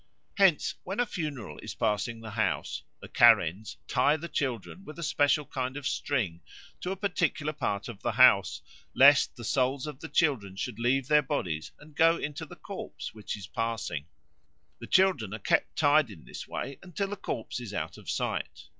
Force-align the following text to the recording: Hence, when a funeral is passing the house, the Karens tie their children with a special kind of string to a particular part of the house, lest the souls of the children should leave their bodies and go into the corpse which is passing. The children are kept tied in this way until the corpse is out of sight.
Hence, 0.33 0.73
when 0.83 0.99
a 0.99 1.05
funeral 1.05 1.59
is 1.59 1.75
passing 1.75 2.21
the 2.21 2.31
house, 2.31 2.81
the 3.01 3.07
Karens 3.07 3.77
tie 3.87 4.17
their 4.17 4.27
children 4.29 4.83
with 4.83 4.97
a 4.97 5.03
special 5.03 5.45
kind 5.45 5.77
of 5.77 5.87
string 5.87 6.41
to 6.79 6.89
a 6.89 6.95
particular 6.95 7.53
part 7.53 7.87
of 7.87 8.01
the 8.01 8.13
house, 8.13 8.63
lest 8.95 9.35
the 9.35 9.43
souls 9.43 9.85
of 9.85 9.99
the 9.99 10.09
children 10.09 10.55
should 10.55 10.79
leave 10.79 11.07
their 11.07 11.21
bodies 11.21 11.71
and 11.79 11.95
go 11.95 12.17
into 12.17 12.47
the 12.47 12.55
corpse 12.55 13.13
which 13.13 13.37
is 13.37 13.45
passing. 13.45 14.07
The 14.79 14.87
children 14.87 15.35
are 15.35 15.37
kept 15.37 15.75
tied 15.75 16.09
in 16.09 16.25
this 16.25 16.47
way 16.47 16.79
until 16.81 17.09
the 17.09 17.15
corpse 17.15 17.59
is 17.59 17.71
out 17.71 17.99
of 17.99 18.09
sight. 18.09 18.63